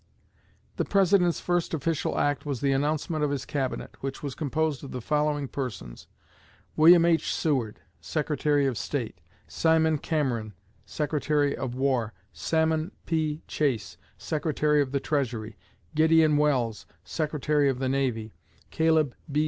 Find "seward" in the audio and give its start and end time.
7.31-7.81